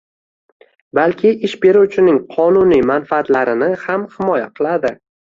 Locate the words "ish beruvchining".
1.49-2.17